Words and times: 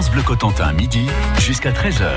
France 0.00 0.12
Bleu 0.12 0.22
Cotentin, 0.22 0.72
midi 0.72 1.06
jusqu'à 1.38 1.72
13h. 1.72 2.08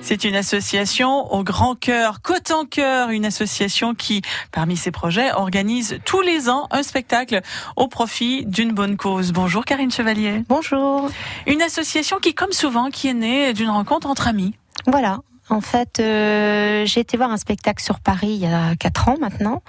C'est 0.00 0.22
une 0.22 0.36
association 0.36 1.32
au 1.32 1.42
grand 1.42 1.74
cœur, 1.74 2.22
Côte 2.22 2.52
en 2.52 2.64
cœur, 2.66 3.10
une 3.10 3.24
association 3.24 3.96
qui, 3.96 4.22
parmi 4.52 4.76
ses 4.76 4.92
projets, 4.92 5.32
organise 5.32 5.98
tous 6.04 6.20
les 6.20 6.48
ans 6.48 6.68
un 6.70 6.84
spectacle 6.84 7.40
au 7.74 7.88
profit 7.88 8.46
d'une 8.46 8.70
bonne 8.70 8.96
cause. 8.96 9.32
Bonjour 9.32 9.64
Karine 9.64 9.90
Chevalier. 9.90 10.44
Bonjour. 10.48 11.10
Une 11.48 11.62
association 11.62 12.18
qui, 12.20 12.32
comme 12.32 12.52
souvent, 12.52 12.90
qui 12.90 13.08
est 13.08 13.14
née 13.14 13.54
d'une 13.54 13.70
rencontre 13.70 14.06
entre 14.06 14.28
amis. 14.28 14.54
Voilà, 14.86 15.18
en 15.48 15.60
fait, 15.60 15.98
euh, 15.98 16.86
j'ai 16.86 17.00
été 17.00 17.16
voir 17.16 17.32
un 17.32 17.38
spectacle 17.38 17.82
sur 17.82 17.98
Paris 17.98 18.34
il 18.34 18.38
y 18.38 18.46
a 18.46 18.76
quatre 18.76 19.08
ans 19.08 19.16
maintenant, 19.20 19.64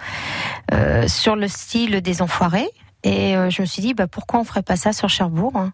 euh, 0.73 1.07
sur 1.07 1.35
le 1.35 1.47
style 1.47 2.01
des 2.01 2.21
Enfoirés. 2.21 2.69
Et 3.03 3.35
euh, 3.35 3.49
je 3.49 3.61
me 3.61 3.67
suis 3.67 3.81
dit, 3.81 3.93
bah, 3.93 4.07
pourquoi 4.07 4.39
on 4.39 4.43
ferait 4.43 4.61
pas 4.63 4.75
ça 4.75 4.93
sur 4.93 5.09
Cherbourg 5.09 5.53
hein? 5.55 5.71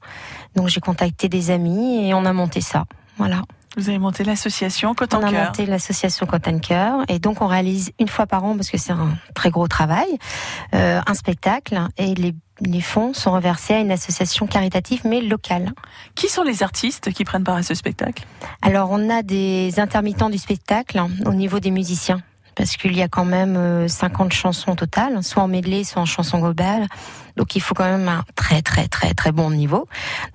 Donc 0.55 0.69
j'ai 0.69 0.79
contacté 0.79 1.29
des 1.29 1.51
amis 1.51 2.07
et 2.07 2.13
on 2.13 2.25
a 2.25 2.33
monté 2.33 2.61
ça. 2.61 2.85
Voilà. 3.17 3.41
Vous 3.75 3.89
avez 3.89 3.99
monté 3.99 4.23
l'association 4.23 4.95
Côte 4.95 5.13
en 5.13 5.19
On 5.21 5.27
a 5.27 5.31
cœur. 5.31 5.45
monté 5.47 5.65
l'association 5.67 6.25
Côte 6.25 6.47
en 6.47 6.57
Cœur 6.57 7.01
et 7.09 7.19
donc 7.19 7.41
on 7.41 7.47
réalise 7.47 7.91
une 7.99 8.07
fois 8.07 8.25
par 8.25 8.43
an 8.43 8.55
parce 8.55 8.71
que 8.71 8.77
c'est 8.79 8.91
un 8.93 9.09
très 9.35 9.51
gros 9.51 9.67
travail, 9.67 10.07
euh, 10.73 10.99
un 11.05 11.13
spectacle 11.13 11.79
et 11.97 12.15
les 12.15 12.33
les 12.59 12.81
fonds 12.81 13.13
sont 13.13 13.33
reversés 13.33 13.75
à 13.75 13.79
une 13.81 13.91
association 13.91 14.47
caritative 14.47 15.01
mais 15.05 15.21
locale. 15.21 15.73
Qui 16.15 16.27
sont 16.27 16.41
les 16.41 16.63
artistes 16.63 17.13
qui 17.13 17.23
prennent 17.23 17.43
part 17.43 17.57
à 17.57 17.61
ce 17.61 17.75
spectacle? 17.75 18.25
Alors 18.63 18.89
on 18.89 19.11
a 19.11 19.21
des 19.21 19.79
intermittents 19.79 20.31
du 20.31 20.39
spectacle 20.39 20.97
hein, 20.97 21.09
au 21.27 21.35
niveau 21.35 21.59
des 21.59 21.69
musiciens 21.69 22.19
parce 22.57 22.75
qu'il 22.75 22.97
y 22.97 23.03
a 23.03 23.07
quand 23.07 23.25
même 23.25 23.55
euh, 23.55 23.87
50 23.87 24.33
chansons 24.33 24.71
au 24.71 24.75
total, 24.75 25.23
soit 25.23 25.43
en 25.43 25.47
medley, 25.47 25.83
soit 25.83 26.01
en 26.01 26.05
chanson 26.05 26.39
globale. 26.39 26.87
Donc 27.35 27.55
il 27.55 27.61
faut 27.61 27.75
quand 27.75 27.85
même 27.85 28.09
un 28.09 28.23
très 28.35 28.63
très 28.63 28.87
très 28.87 29.13
très 29.13 29.31
bon 29.31 29.51
niveau. 29.51 29.87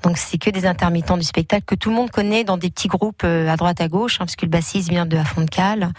Donc 0.04 0.16
c'est 0.16 0.38
que 0.38 0.50
des 0.50 0.66
intermittents 0.66 1.16
du 1.16 1.24
spectacle 1.24 1.64
que 1.66 1.74
tout 1.74 1.90
le 1.90 1.96
monde 1.96 2.12
connaît 2.12 2.44
dans 2.44 2.56
des 2.56 2.70
petits 2.70 2.86
groupes 2.86 3.22
euh, 3.24 3.48
à 3.48 3.56
droite 3.56 3.80
à 3.80 3.88
gauche, 3.88 4.14
hein, 4.14 4.24
parce 4.24 4.36
que 4.36 4.46
le 4.46 4.50
bassiste 4.50 4.88
vient 4.88 5.04
de 5.04 5.18
Cale. 5.50 5.90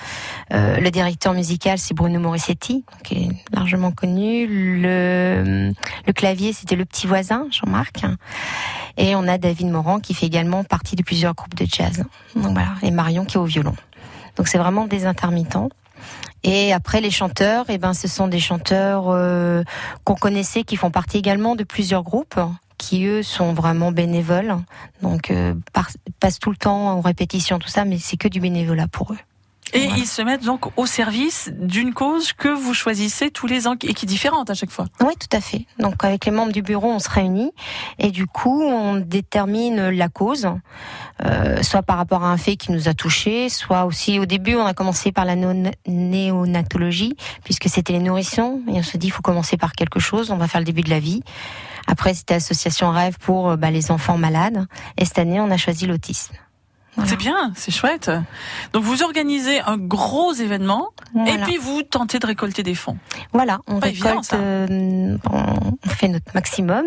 Euh, 0.54 0.78
le 0.78 0.92
directeur 0.92 1.34
musical 1.34 1.78
c'est 1.78 1.94
Bruno 1.94 2.20
Morissetti, 2.20 2.86
qui 3.04 3.16
est 3.16 3.30
largement 3.54 3.92
connu. 3.92 4.48
Le, 4.82 5.74
le 6.08 6.14
clavier 6.14 6.54
c'était 6.54 6.78
le 6.78 6.86
petit 6.86 7.06
voisin 7.06 7.48
Jean-Marc. 7.52 8.06
Et 8.96 9.16
on 9.16 9.28
a 9.28 9.38
David 9.38 9.70
Morand 9.70 10.00
qui 10.00 10.14
fait 10.14 10.28
également 10.28 10.64
partie 10.64 10.96
de 10.96 11.04
plusieurs 11.04 11.34
groupes 11.34 11.56
de 11.56 11.66
jazz. 11.66 12.06
Donc 12.38 12.54
voilà, 12.54 12.76
et 12.82 12.92
Marion 12.92 13.26
qui 13.26 13.36
est 13.36 13.42
au 13.42 13.46
violon. 13.46 13.76
Donc 14.38 14.48
c'est 14.48 14.58
vraiment 14.58 14.88
des 14.88 15.06
intermittents. 15.06 15.70
Et 16.44 16.74
après 16.74 17.00
les 17.00 17.12
chanteurs, 17.12 17.66
eh 17.70 17.78
ben 17.78 17.94
ce 17.94 18.08
sont 18.08 18.28
des 18.28 18.40
chanteurs 18.40 19.06
euh, 19.10 19.64
qu'on 20.04 20.16
connaissait 20.16 20.64
qui 20.64 20.76
font 20.76 20.92
partie 20.92 21.18
également 21.18 21.56
de 21.56 21.64
plusieurs 21.64 22.04
groupes 22.04 22.40
qui 22.78 23.06
eux 23.06 23.24
sont 23.24 23.54
vraiment 23.54 23.92
bénévoles. 23.92 24.58
Donc 25.02 25.32
euh, 25.32 25.54
passent 26.20 26.40
tout 26.40 26.52
le 26.52 26.58
temps 26.58 26.90
en 26.90 27.02
répétition 27.02 27.60
tout 27.60 27.70
ça 27.70 27.86
mais 27.86 27.98
c'est 27.98 28.18
que 28.18 28.28
du 28.28 28.40
bénévolat 28.40 28.88
pour 28.88 29.14
eux. 29.14 29.20
Et 29.76 29.86
Voilà. 29.88 29.98
ils 29.98 30.06
se 30.08 30.22
mettent 30.22 30.44
donc 30.46 30.68
au 30.78 30.86
service 30.86 31.52
d'une 31.58 31.94
cause 31.94 32.32
que 32.34 32.48
vous 32.48 32.74
choisissez 32.76 33.32
tous 33.32 33.48
les 33.48 33.68
ans 33.68 33.74
et 33.82 33.94
qui 33.96 34.06
est 34.06 34.08
différente 34.08 34.50
à 34.50 34.54
chaque 34.54 34.70
fois. 34.70 34.86
Oui, 35.02 35.14
tout 35.20 35.36
à 35.36 35.42
fait. 35.42 35.66
Donc 35.80 36.04
avec 36.04 36.26
les 36.26 36.32
membres 36.32 36.52
du 36.52 36.62
bureau, 36.62 36.92
on 36.92 37.00
se 37.00 37.10
réunit 37.10 37.52
et 37.98 38.12
du 38.12 38.28
coup, 38.28 38.62
on 38.64 38.96
détermine 38.98 39.90
la 39.90 40.10
cause, 40.10 40.48
euh, 41.26 41.64
soit 41.64 41.82
par 41.82 41.98
rapport 41.98 42.24
à 42.24 42.28
un 42.32 42.38
fait 42.38 42.56
qui 42.56 42.72
nous 42.72 42.88
a 42.88 42.94
touchés, 42.94 43.50
soit 43.50 43.86
aussi 43.86 44.20
au 44.20 44.26
début, 44.26 44.56
on 44.56 44.66
a 44.66 44.74
commencé 44.76 45.12
par 45.12 45.26
la 45.26 45.36
no- 45.36 45.72
néonatologie, 45.88 47.16
puisque 47.44 47.68
c'était 47.70 47.94
les 47.94 48.00
nourrissons, 48.00 48.62
et 48.68 48.74
on 48.74 48.84
se 48.84 48.98
dit, 48.98 49.08
il 49.08 49.12
faut 49.12 49.22
commencer 49.22 49.58
par 49.58 49.74
quelque 49.74 50.00
chose, 50.00 50.32
on 50.32 50.38
va 50.38 50.48
faire 50.48 50.62
le 50.62 50.66
début 50.66 50.82
de 50.84 50.90
la 50.90 51.00
vie. 51.00 51.22
Après, 51.88 52.14
c'était 52.14 52.36
association 52.36 52.92
rêve 52.92 53.18
pour 53.20 53.50
euh, 53.52 53.56
bah, 53.58 53.72
les 53.72 53.92
enfants 53.92 54.18
malades, 54.18 54.66
et 54.98 55.06
cette 55.06 55.20
année, 55.20 55.40
on 55.40 55.52
a 55.52 55.58
choisi 55.58 55.86
l'autisme. 55.88 56.36
Voilà. 56.96 57.10
C'est 57.10 57.18
bien, 57.18 57.52
c'est 57.56 57.72
chouette. 57.72 58.12
Donc 58.72 58.84
vous 58.84 59.02
organisez 59.02 59.60
un 59.62 59.78
gros 59.78 60.34
événement 60.34 60.90
et 61.26 61.38
puis 61.40 61.58
vous 61.58 61.82
tentez 61.82 62.20
de 62.20 62.28
récolter 62.28 62.62
des 62.62 62.76
fonds. 62.76 62.98
Voilà, 63.32 63.60
on 63.68 63.80
Pas 63.80 63.88
récolte, 63.88 64.34
euh, 64.34 65.18
on 65.32 65.90
fait 65.90 66.08
notre 66.08 66.32
maximum. 66.36 66.86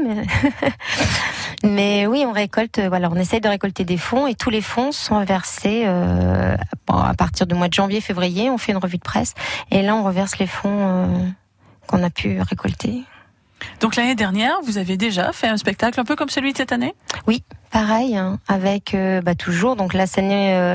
Mais 1.65 2.07
oui, 2.07 2.25
on 2.27 2.33
récolte, 2.33 2.81
voilà, 2.81 3.09
on 3.11 3.17
essaye 3.17 3.41
de 3.41 3.49
récolter 3.49 3.85
des 3.85 3.97
fonds 3.97 4.29
et 4.29 4.35
tous 4.35 4.51
les 4.51 4.61
fonds 4.61 4.93
sont 4.93 5.25
versés 5.25 5.83
euh, 5.87 6.57
à 6.89 7.15
partir 7.15 7.47
du 7.47 7.55
mois 7.55 7.69
de 7.69 7.75
janvier, 7.75 8.01
février. 8.01 8.49
On 8.49 8.59
fait 8.59 8.73
une 8.73 8.79
revue 8.79 8.99
de 8.99 9.03
presse 9.03 9.35
et 9.73 9.83
là, 9.83 9.97
on 9.97 10.05
reverse 10.05 10.39
les 10.39 10.47
fonds 10.47 10.69
euh, 10.71 11.07
qu'on 11.89 12.03
a 12.05 12.11
pu 12.11 12.41
récolter. 12.41 13.03
Donc 13.81 13.97
l'année 13.97 14.15
dernière, 14.15 14.55
vous 14.65 14.79
avez 14.79 14.97
déjà 14.97 15.33
fait 15.33 15.49
un 15.49 15.57
spectacle 15.57 15.99
un 15.99 16.05
peu 16.05 16.15
comme 16.15 16.29
celui 16.29 16.53
de 16.53 16.59
cette 16.59 16.73
année? 16.73 16.95
Oui, 17.27 17.43
pareil, 17.71 18.17
hein, 18.17 18.39
avec 18.49 18.95
euh, 18.95 19.21
bah, 19.21 19.35
toujours. 19.35 19.77
Donc 19.77 19.95
euh, 19.95 19.99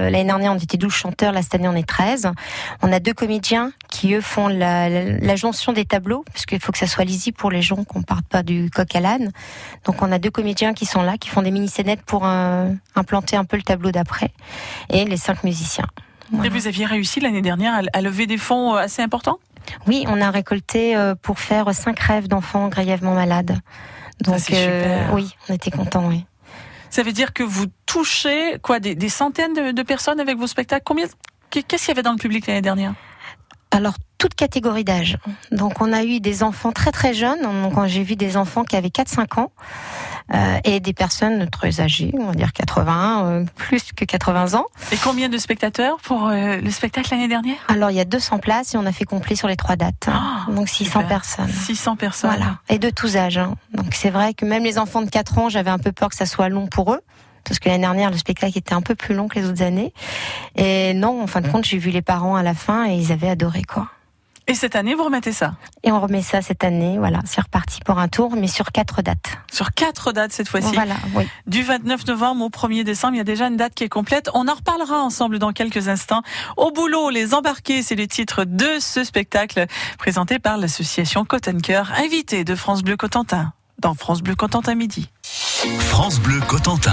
l'année 0.09 0.24
dernière, 0.24 0.52
on 0.52 0.57
était 0.57 0.78
12 0.78 0.91
chanteurs. 0.94 1.31
Là, 1.31 1.41
cette 1.41 1.56
année, 1.56 1.68
on 1.68 1.75
est 1.75 1.88
13. 1.88 2.31
On 2.81 2.91
a 2.91 3.00
deux 3.00 3.13
comédiens 3.13 3.72
qui, 3.90 4.13
eux, 4.13 4.22
font 4.22 4.47
la, 4.47 4.90
la, 4.90 5.03
la 5.18 5.35
jonction 5.35 5.74
des 5.74 5.85
tableaux, 5.85 6.24
parce 6.31 6.46
qu'il 6.46 6.59
faut 6.59 6.72
que 6.72 6.78
ça 6.78 6.88
soit 6.88 7.03
lisible 7.03 7.38
pour 7.38 7.52
les 7.52 7.62
gens, 7.62 7.84
qu'on 7.84 8.02
parte 8.02 8.25
pas 8.28 8.44
du 8.44 8.69
coq 8.69 8.96
à 8.96 9.00
l'âne. 9.00 9.31
Donc 9.85 10.02
on 10.02 10.12
a 10.12 10.19
deux 10.19 10.31
comédiens 10.31 10.74
qui 10.74 10.85
sont 10.85 11.02
là, 11.02 11.18
qui 11.18 11.29
font 11.29 11.41
des 11.41 11.52
mini-scénettes 11.52 12.03
pour 12.03 12.25
euh, 12.25 12.72
implanter 12.96 13.35
un 13.35 13.46
peu 13.46 13.58
le 13.58 13.63
tableau 13.63 13.91
d'après. 13.91 14.31
Et 14.90 15.06
les 15.06 15.18
cinq 15.18 15.44
musiciens. 15.44 15.88
Voilà. 16.31 16.47
Et 16.47 16.50
vous 16.50 16.68
aviez 16.68 16.85
réussi 16.85 17.19
l'année 17.19 17.41
dernière 17.41 17.81
à, 17.91 18.02
lever 18.02 18.25
des 18.25 18.38
fonds 18.38 18.75
assez 18.75 19.02
importants? 19.02 19.40
Oui, 19.85 20.06
on 20.08 20.22
a 20.22 20.31
récolté 20.31 20.96
pour 21.22 21.40
faire 21.40 21.73
cinq 21.73 22.00
rêves 22.00 22.28
d'enfants 22.28 22.68
grièvement 22.69 23.13
malades. 23.13 23.59
Donc 24.22 24.40
super. 24.40 25.13
oui, 25.13 25.35
on 25.50 25.53
était 25.53 25.72
contents, 25.72 26.08
oui. 26.08 26.25
Ça 26.91 27.03
veut 27.03 27.13
dire 27.13 27.34
que 27.34 27.41
vous 27.41 27.66
touchez 27.85 28.57
quoi 28.62 28.79
des, 28.79 29.09
centaines 29.09 29.53
de, 29.53 29.72
de 29.72 29.84
personnes 29.84 30.19
avec 30.19 30.38
vos 30.38 30.47
spectacles? 30.47 30.84
Combien 30.85 31.07
Qu'est-ce 31.50 31.66
qu'il 31.66 31.88
y 31.88 31.91
avait 31.91 32.03
dans 32.03 32.12
le 32.12 32.18
public 32.18 32.47
l'année 32.47 32.62
dernière? 32.62 32.94
Alors, 33.72 33.96
toute 34.22 34.36
catégorie 34.36 34.84
d'âge. 34.84 35.18
Donc, 35.52 35.82
on 35.82 35.92
a 35.92 36.04
eu 36.04 36.20
des 36.20 36.44
enfants 36.44 36.72
très 36.72 36.92
très 36.92 37.16
jeunes. 37.16 37.42
Donc, 37.42 37.74
j'ai 37.88 38.04
vu 38.04 38.16
des 38.16 38.38
enfants 38.38 38.64
qui 38.64 38.76
avaient 38.76 38.90
4-5 38.90 39.40
ans 39.40 39.52
euh, 40.36 40.59
et 40.64 40.80
des 40.80 40.94
personnes 40.94 41.50
très 41.50 41.82
âgées, 41.82 42.12
on 42.14 42.26
va 42.28 42.34
dire 42.34 42.54
80, 42.54 43.26
euh, 43.26 43.46
plus 43.56 43.92
que 43.94 44.06
80 44.06 44.54
ans. 44.54 44.66
Et 44.92 44.98
combien 44.98 45.28
de 45.28 45.40
spectateurs 45.40 45.98
pour 46.04 46.28
euh, 46.28 46.58
le 46.58 46.70
spectacle 46.70 47.08
l'année 47.09 47.28
dernière? 47.28 47.56
Alors, 47.68 47.90
il 47.90 47.98
y 47.98 48.00
a 48.00 48.06
200 48.06 48.38
places 48.38 48.76
et 48.76 48.78
on 48.78 48.86
a 48.86 48.92
fait 48.92 49.06
complet 49.06 49.36
sur 49.36 49.48
les 49.48 49.56
trois 49.56 49.76
dates. 49.76 50.08
Ah, 50.08 50.46
Donc, 50.52 50.70
600 50.70 50.92
super. 51.02 51.08
personnes. 51.08 51.50
600 51.50 51.96
personnes. 51.96 52.30
Voilà. 52.38 52.59
Et 52.70 52.78
de 52.78 52.92
tous 52.92 53.18
âges. 53.18 53.40
hein. 53.40 53.56
Donc, 53.74 53.88
c'est 53.96 54.12
vrai 54.12 54.36
que 54.36 54.46
même 54.46 54.64
les 54.64 54.78
enfants 54.78 55.02
de 55.02 55.09
4 55.09 55.40
ans, 55.40 55.50
j'avais 55.50 55.72
un 55.72 55.80
peu 55.80 55.92
peur 55.92 56.09
que 56.09 56.16
ça 56.16 56.28
soit 56.28 56.48
long 56.50 56.68
pour 56.68 56.94
eux. 56.94 57.02
Parce 57.44 57.58
que 57.58 57.70
l'année 57.70 57.82
dernière, 57.82 58.12
le 58.12 58.18
spectacle 58.20 58.56
était 58.56 58.76
un 58.76 58.84
peu 58.84 58.94
plus 58.94 59.16
long 59.16 59.28
que 59.28 59.40
les 59.40 59.48
autres 59.50 59.64
années. 59.64 59.94
Et 60.56 60.94
non, 60.94 61.24
en 61.24 61.26
fin 61.28 61.42
de 61.42 61.48
compte, 61.48 61.66
j'ai 61.66 61.80
vu 61.80 61.90
les 61.90 62.03
parents 62.03 62.36
à 62.36 62.44
la 62.44 62.53
fin 62.53 62.86
et 62.88 62.94
ils 62.94 63.12
avaient 63.12 63.30
adoré, 63.30 63.64
quoi. 63.64 63.88
Et 64.51 64.53
cette 64.53 64.75
année, 64.75 64.95
vous 64.95 65.06
remettez 65.06 65.31
ça 65.31 65.53
Et 65.81 65.94
on 65.94 66.01
remet 66.01 66.22
ça 66.22 66.41
cette 66.41 66.66
année, 66.66 66.97
voilà, 66.97 67.19
c'est 67.23 67.39
reparti 67.39 67.79
pour 67.85 68.00
un 68.00 68.09
tour, 68.09 68.35
mais 68.35 68.47
sur 68.47 68.73
quatre 68.73 69.01
dates. 69.01 69.38
sur 69.50 69.72
quatre 69.72 70.12
dates 70.12 70.34
cette 70.34 70.50
fois-ci. 70.50 70.73
Voilà, 70.73 70.95
oui. 71.16 71.25
Du 71.47 71.63
29 71.63 72.06
novembre 72.07 72.44
au 72.44 72.50
1er 72.50 72.84
décembre, 72.84 73.13
il 73.13 73.19
y 73.19 73.22
a 73.22 73.23
déjà 73.23 73.47
une 73.47 73.56
date 73.56 73.73
qui 73.73 73.85
est 73.85 73.90
complète. 73.90 74.29
On 74.34 74.50
en 74.50 74.53
reparlera 74.53 75.01
ensemble 75.03 75.40
dans 75.40 75.53
quelques 75.53 75.88
instants. 75.88 76.22
Au 76.57 76.69
boulot, 76.72 77.09
les 77.09 77.34
embarqués, 77.34 77.81
c'est 77.81 77.95
le 77.95 78.07
titre 78.07 78.44
de 78.44 78.67
ce 78.81 79.06
spectacle 79.06 79.67
présenté 79.97 80.38
par 80.38 80.57
l'association 80.57 81.23
Côte 81.23 81.47
Cœur, 81.61 81.90
invité 81.95 82.44
de 82.44 82.53
France 82.53 82.84
Bleu 82.84 82.97
Cotentin 82.97 83.53
dans 83.79 83.94
France 83.94 84.22
Bleu 84.22 84.35
Cotentin 84.35 84.75
midi. 84.75 85.09
France 85.79 86.19
Bleu 86.19 86.41
Cotentin. 86.47 86.91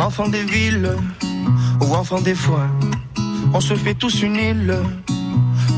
Enfant 0.00 0.28
des 0.28 0.42
villes 0.42 0.90
ou 1.80 1.94
enfant 1.94 2.20
des 2.20 2.34
foins, 2.34 2.70
on 3.52 3.60
se 3.60 3.74
fait 3.74 3.94
tous 3.94 4.22
une 4.22 4.36
île 4.36 4.76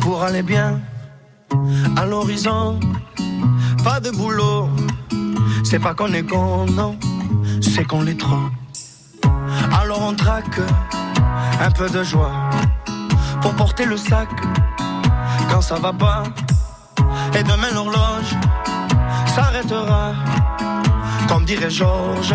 pour 0.00 0.22
aller 0.22 0.42
bien 0.42 0.80
à 1.96 2.06
l'horizon. 2.06 2.80
Pas 3.84 4.00
de 4.00 4.10
boulot, 4.10 4.68
c'est 5.64 5.78
pas 5.78 5.94
qu'on 5.94 6.12
est 6.12 6.24
con, 6.24 6.66
non, 6.66 6.98
c'est 7.60 7.84
qu'on 7.84 8.02
l'est 8.02 8.18
trop. 8.18 8.48
Alors 9.80 10.02
on 10.02 10.14
traque 10.14 10.60
un 11.60 11.70
peu 11.70 11.88
de 11.88 12.02
joie 12.02 12.32
pour 13.42 13.54
porter 13.54 13.84
le 13.84 13.96
sac 13.96 14.28
quand 15.50 15.60
ça 15.60 15.76
va 15.76 15.92
pas. 15.92 16.24
Et 17.38 17.42
demain 17.42 17.70
l'horloge 17.74 18.34
s'arrêtera, 19.34 20.14
comme 21.28 21.44
dirait 21.44 21.70
Georges 21.70 22.34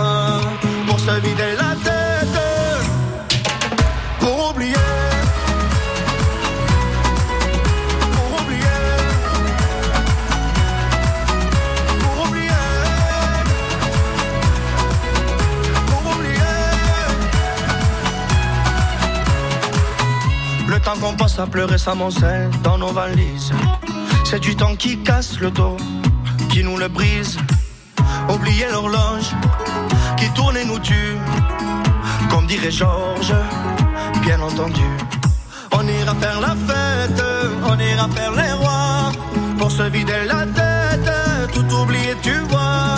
passe 21.31 21.39
à 21.39 21.47
pleurer 21.47 21.77
sa 21.77 21.95
moncelle 21.95 22.49
dans 22.63 22.77
nos 22.77 22.91
valises. 22.91 23.51
C'est 24.25 24.39
du 24.39 24.55
temps 24.55 24.75
qui 24.75 24.97
casse 25.03 25.39
le 25.39 25.51
dos, 25.51 25.77
qui 26.49 26.63
nous 26.63 26.77
le 26.77 26.87
brise. 26.87 27.37
Oublier 28.29 28.67
l'horloge 28.71 29.31
qui 30.17 30.29
tourne 30.31 30.57
et 30.57 30.65
nous 30.65 30.79
tue. 30.79 31.17
Comme 32.29 32.47
dirait 32.47 32.71
Georges, 32.71 33.33
bien 34.21 34.39
entendu. 34.41 34.89
On 35.71 35.87
ira 35.87 36.15
faire 36.15 36.39
la 36.41 36.55
fête, 36.67 37.23
on 37.71 37.79
ira 37.79 38.07
faire 38.09 38.33
les 38.41 38.53
rois. 38.53 39.11
Pour 39.57 39.71
se 39.71 39.83
vider 39.83 40.23
la 40.27 40.45
tête, 40.59 41.11
tout 41.53 41.75
oublier, 41.75 42.15
tu 42.21 42.37
vois. 42.49 42.95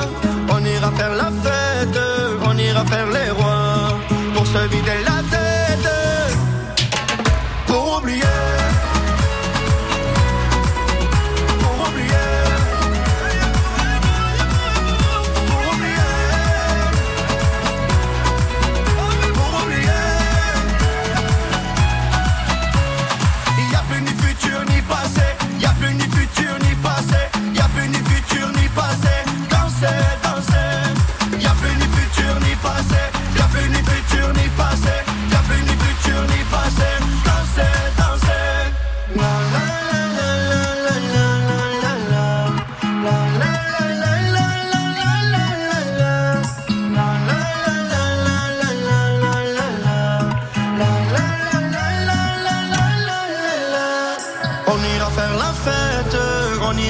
On 0.50 0.64
ira 0.66 0.92
faire 0.92 1.16
la 1.16 1.30
fête, 1.44 2.00
on 2.46 2.58
ira 2.58 2.84
faire 2.86 3.10
les 3.18 3.30
rois. 3.32 4.00
Pour 4.34 4.46
se 4.48 4.62
vider 4.74 5.00
la 5.06 5.22
tête, 5.30 5.43
oublier. 8.04 8.43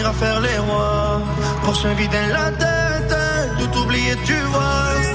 On 0.03 0.09
ira 0.09 0.13
faire 0.13 0.39
les 0.41 0.57
rois. 0.57 1.21
Pour 1.63 1.75
se 1.75 1.88
vider 1.88 2.27
la 2.31 2.51
tête, 2.51 3.15
tout 3.59 3.79
oublier 3.79 4.15
tu 4.25 4.35
vois 4.51 5.12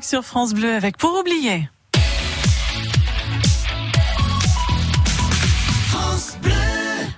Sur 0.00 0.24
France 0.24 0.54
Bleu 0.54 0.74
avec 0.74 0.96
Pour 0.96 1.18
oublier. 1.20 1.68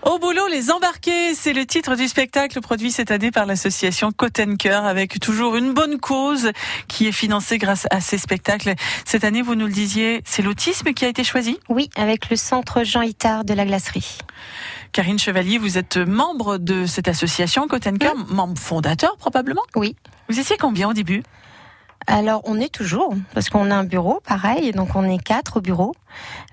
Au 0.02 0.18
boulot, 0.18 0.48
les 0.48 0.72
embarqués, 0.72 1.34
c'est 1.34 1.52
le 1.52 1.66
titre 1.66 1.94
du 1.94 2.08
spectacle 2.08 2.60
produit 2.60 2.90
cette 2.90 3.12
année 3.12 3.30
par 3.30 3.46
l'association 3.46 4.10
Côte 4.10 4.40
Cœur 4.58 4.84
avec 4.86 5.20
toujours 5.20 5.54
une 5.54 5.72
bonne 5.72 6.00
cause 6.00 6.50
qui 6.88 7.06
est 7.06 7.12
financée 7.12 7.58
grâce 7.58 7.86
à 7.92 8.00
ces 8.00 8.18
spectacles. 8.18 8.74
Cette 9.04 9.22
année, 9.22 9.40
vous 9.40 9.54
nous 9.54 9.66
le 9.66 9.72
disiez, 9.72 10.22
c'est 10.24 10.42
l'autisme 10.42 10.92
qui 10.94 11.04
a 11.04 11.08
été 11.08 11.22
choisi? 11.22 11.60
Oui, 11.68 11.90
avec 11.94 12.28
le 12.28 12.36
centre 12.36 12.82
Jean 12.82 13.02
Itard 13.02 13.44
de 13.44 13.54
la 13.54 13.66
glacerie. 13.66 14.18
Karine 14.92 15.20
Chevalier, 15.20 15.58
vous 15.58 15.78
êtes 15.78 15.96
membre 15.96 16.58
de 16.58 16.86
cette 16.86 17.06
association 17.06 17.68
Côte 17.68 17.86
Cœur, 17.98 18.16
membre 18.28 18.58
fondateur 18.60 19.16
probablement? 19.16 19.62
Oui. 19.76 19.94
Vous 20.28 20.40
étiez 20.40 20.56
combien 20.56 20.88
au 20.88 20.92
début? 20.92 21.22
Alors, 22.06 22.42
on 22.44 22.60
est 22.60 22.72
toujours, 22.72 23.14
parce 23.32 23.48
qu'on 23.48 23.70
a 23.70 23.74
un 23.74 23.84
bureau, 23.84 24.20
pareil, 24.26 24.72
donc 24.72 24.94
on 24.94 25.08
est 25.08 25.22
quatre 25.22 25.58
au 25.58 25.60
bureau. 25.60 25.94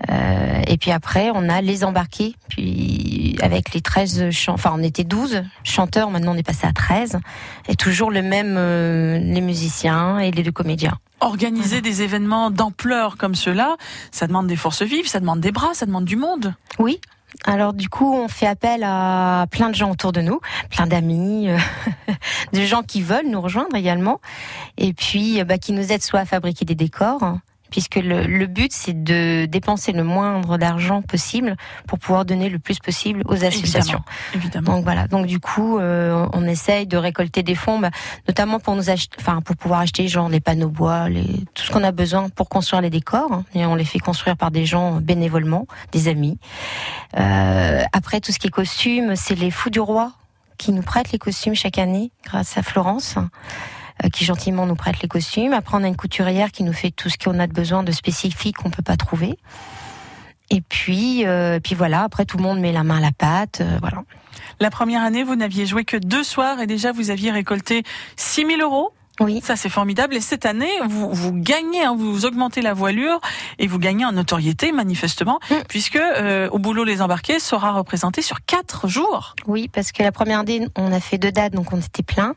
Euh, 0.09 0.61
et 0.67 0.77
puis 0.77 0.91
après, 0.91 1.29
on 1.33 1.49
a 1.49 1.61
les 1.61 1.83
embarqués, 1.83 2.35
puis 2.47 3.35
avec 3.41 3.73
les 3.73 3.81
13 3.81 4.31
chanteurs, 4.31 4.55
enfin 4.55 4.73
on 4.73 4.83
était 4.83 5.03
12 5.03 5.43
chanteurs, 5.63 6.09
maintenant 6.09 6.33
on 6.33 6.37
est 6.37 6.43
passé 6.43 6.65
à 6.65 6.73
13, 6.73 7.19
et 7.67 7.75
toujours 7.75 8.11
le 8.11 8.21
même, 8.21 8.55
euh, 8.57 9.17
les 9.19 9.41
musiciens 9.41 10.19
et 10.19 10.31
les 10.31 10.43
deux 10.43 10.51
comédiens. 10.51 10.97
Organiser 11.19 11.81
des 11.81 12.01
événements 12.01 12.49
d'ampleur 12.49 13.17
comme 13.17 13.35
cela, 13.35 13.75
ça 14.11 14.25
demande 14.25 14.47
des 14.47 14.55
forces 14.55 14.81
vives, 14.81 15.07
ça 15.07 15.19
demande 15.19 15.39
des 15.39 15.51
bras, 15.51 15.73
ça 15.73 15.85
demande 15.85 16.05
du 16.05 16.15
monde. 16.15 16.55
Oui. 16.79 16.99
Alors 17.45 17.73
du 17.73 17.89
coup, 17.89 18.13
on 18.13 18.27
fait 18.27 18.45
appel 18.45 18.83
à 18.83 19.45
plein 19.49 19.69
de 19.69 19.75
gens 19.75 19.91
autour 19.91 20.11
de 20.11 20.21
nous, 20.21 20.39
plein 20.69 20.85
d'amis, 20.85 21.49
euh, 21.49 21.57
de 22.53 22.61
gens 22.61 22.83
qui 22.83 23.01
veulent 23.01 23.27
nous 23.27 23.41
rejoindre 23.41 23.75
également, 23.75 24.19
et 24.77 24.93
puis 24.93 25.39
euh, 25.39 25.45
bah, 25.45 25.57
qui 25.57 25.71
nous 25.71 25.91
aident 25.91 26.03
soit 26.03 26.19
à 26.19 26.25
fabriquer 26.25 26.65
des 26.65 26.75
décors, 26.75 27.23
hein, 27.23 27.41
puisque 27.71 27.95
le, 27.95 28.25
le 28.25 28.45
but 28.45 28.71
c'est 28.71 29.03
de 29.03 29.45
dépenser 29.45 29.91
le 29.93 30.03
moindre 30.03 30.57
d'argent 30.57 31.01
possible 31.01 31.55
pour 31.87 31.97
pouvoir 31.97 32.25
donner 32.25 32.49
le 32.49 32.59
plus 32.59 32.77
possible 32.79 33.23
aux 33.25 33.43
associations. 33.43 34.03
Évidemment. 34.35 34.75
Donc 34.75 34.83
voilà. 34.83 35.07
Donc 35.07 35.25
du 35.25 35.39
coup, 35.39 35.79
euh, 35.79 36.27
on 36.33 36.45
essaye 36.45 36.85
de 36.85 36.97
récolter 36.97 37.41
des 37.41 37.55
fonds, 37.55 37.79
bah, 37.79 37.89
notamment 38.27 38.59
pour 38.59 38.75
nous 38.75 38.89
acheter, 38.89 39.17
enfin 39.19 39.41
pour 39.41 39.55
pouvoir 39.55 39.79
acheter 39.79 40.07
genre 40.07 40.29
les 40.29 40.39
panneaux 40.39 40.69
bois, 40.69 41.09
les, 41.09 41.25
tout 41.53 41.63
ce 41.63 41.71
qu'on 41.71 41.83
a 41.83 41.91
besoin 41.91 42.29
pour 42.29 42.49
construire 42.49 42.81
les 42.81 42.89
décors. 42.89 43.31
hein. 43.31 43.43
et 43.55 43.65
on 43.65 43.75
les 43.75 43.85
fait 43.85 43.99
construire 43.99 44.37
par 44.37 44.51
des 44.51 44.65
gens 44.65 44.97
bénévolement, 45.01 45.65
des 45.91 46.07
amis. 46.07 46.37
Euh, 47.17 47.81
après 47.93 48.19
tout 48.19 48.31
ce 48.31 48.39
qui 48.39 48.47
est 48.47 48.51
costume, 48.51 49.15
c'est 49.15 49.35
les 49.35 49.51
Fous 49.51 49.69
du 49.69 49.79
Roi 49.79 50.11
qui 50.57 50.71
nous 50.71 50.83
prêtent 50.83 51.11
les 51.11 51.17
costumes 51.17 51.55
chaque 51.55 51.79
année, 51.79 52.11
grâce 52.25 52.57
à 52.57 52.61
Florence. 52.61 53.15
Euh, 54.03 54.09
qui 54.09 54.25
gentiment 54.25 54.65
nous 54.65 54.75
prête 54.75 55.01
les 55.01 55.07
costumes. 55.07 55.53
Après, 55.53 55.77
on 55.77 55.83
a 55.83 55.87
une 55.87 55.95
couturière 55.95 56.51
qui 56.51 56.63
nous 56.63 56.73
fait 56.73 56.91
tout 56.91 57.09
ce 57.09 57.17
qu'on 57.17 57.39
a 57.39 57.47
de 57.47 57.53
besoin 57.53 57.83
de 57.83 57.91
spécifique 57.91 58.57
qu'on 58.57 58.69
peut 58.69 58.83
pas 58.83 58.97
trouver. 58.97 59.37
Et 60.49 60.61
puis, 60.61 61.25
euh, 61.25 61.59
puis 61.61 61.75
voilà. 61.75 62.03
Après, 62.03 62.25
tout 62.25 62.37
le 62.37 62.43
monde 62.43 62.59
met 62.59 62.71
la 62.73 62.83
main 62.83 62.97
à 62.97 63.01
la 63.01 63.11
pâte. 63.11 63.61
euh, 63.61 63.77
voilà. 63.79 64.03
La 64.59 64.69
première 64.69 65.01
année, 65.01 65.23
vous 65.23 65.35
n'aviez 65.35 65.65
joué 65.65 65.85
que 65.85 65.97
deux 65.97 66.23
soirs 66.23 66.59
et 66.59 66.67
déjà 66.67 66.91
vous 66.91 67.09
aviez 67.09 67.31
récolté 67.31 67.83
6 68.17 68.45
000 68.45 68.61
euros. 68.61 68.91
Oui. 69.19 69.39
Ça, 69.43 69.55
c'est 69.55 69.69
formidable. 69.69 70.15
Et 70.15 70.19
cette 70.21 70.45
année, 70.45 70.71
vous, 70.87 71.11
vous 71.13 71.31
gagnez, 71.33 71.83
hein, 71.83 71.95
vous 71.97 72.25
augmentez 72.25 72.61
la 72.61 72.73
voilure 72.73 73.21
et 73.59 73.67
vous 73.67 73.77
gagnez 73.77 74.03
en 74.03 74.13
notoriété, 74.13 74.71
manifestement, 74.71 75.39
Mm. 75.49 75.55
puisque 75.69 75.95
euh, 75.97 76.49
au 76.49 76.57
boulot 76.59 76.83
les 76.83 77.01
embarqués 77.01 77.39
sera 77.39 77.71
représenté 77.71 78.21
sur 78.21 78.43
quatre 78.45 78.87
jours. 78.87 79.35
Oui, 79.47 79.69
parce 79.71 79.91
que 79.91 80.01
la 80.03 80.11
première 80.11 80.39
année, 80.39 80.67
on 80.75 80.91
a 80.91 80.99
fait 80.99 81.17
deux 81.17 81.31
dates, 81.31 81.53
donc 81.53 81.71
on 81.71 81.77
était 81.79 82.03
plein. 82.03 82.35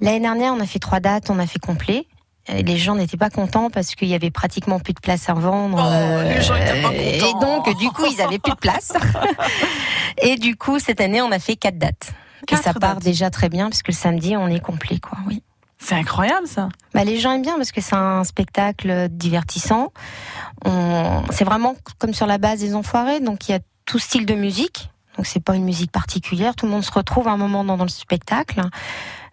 L'année 0.00 0.20
dernière, 0.20 0.52
on 0.52 0.60
a 0.60 0.66
fait 0.66 0.78
trois 0.78 1.00
dates, 1.00 1.30
on 1.30 1.38
a 1.38 1.46
fait 1.46 1.58
complet. 1.58 2.06
Et 2.48 2.62
Les 2.62 2.76
gens 2.76 2.94
n'étaient 2.94 3.16
pas 3.16 3.30
contents 3.30 3.70
parce 3.70 3.94
qu'il 3.94 4.08
y 4.08 4.14
avait 4.14 4.30
pratiquement 4.30 4.78
plus 4.78 4.92
de 4.92 5.00
place 5.00 5.28
à 5.30 5.34
vendre. 5.34 5.78
Oh, 5.80 6.28
les 6.28 6.42
gens 6.42 6.56
étaient 6.56 6.82
pas 6.82 6.92
et 6.92 7.18
donc, 7.40 7.76
du 7.78 7.88
coup, 7.88 8.04
ils 8.04 8.20
avaient 8.20 8.38
plus 8.38 8.52
de 8.52 8.58
place. 8.58 8.92
et 10.22 10.36
du 10.36 10.56
coup, 10.56 10.78
cette 10.78 11.00
année, 11.00 11.22
on 11.22 11.32
a 11.32 11.38
fait 11.38 11.56
quatre 11.56 11.78
dates. 11.78 12.12
Quatre 12.46 12.60
et 12.60 12.64
ça 12.64 12.74
part 12.74 12.96
déjà 12.96 13.30
très 13.30 13.48
bien 13.48 13.70
parce 13.70 13.82
que 13.82 13.92
le 13.92 13.96
samedi, 13.96 14.36
on 14.36 14.48
est 14.48 14.60
complet, 14.60 14.98
quoi. 14.98 15.16
Oui. 15.26 15.42
C'est 15.78 15.94
incroyable, 15.94 16.46
ça. 16.46 16.68
Bah, 16.92 17.04
les 17.04 17.18
gens 17.18 17.32
aiment 17.32 17.42
bien 17.42 17.56
parce 17.56 17.72
que 17.72 17.80
c'est 17.80 17.96
un 17.96 18.24
spectacle 18.24 19.08
divertissant. 19.10 19.92
On... 20.64 21.22
C'est 21.30 21.44
vraiment 21.44 21.76
comme 21.98 22.14
sur 22.14 22.26
la 22.26 22.38
base 22.38 22.60
des 22.60 22.74
Enfoirés, 22.74 23.20
donc 23.20 23.48
il 23.48 23.52
y 23.52 23.54
a 23.54 23.60
tout 23.84 23.98
style 23.98 24.26
de 24.26 24.34
musique. 24.34 24.90
Donc 25.16 25.26
c'est 25.26 25.42
pas 25.42 25.54
une 25.54 25.64
musique 25.64 25.92
particulière. 25.92 26.54
Tout 26.54 26.66
le 26.66 26.72
monde 26.72 26.84
se 26.84 26.92
retrouve 26.92 27.28
à 27.28 27.32
un 27.32 27.36
moment 27.36 27.64
dans, 27.64 27.76
dans 27.76 27.84
le 27.84 27.90
spectacle. 27.90 28.62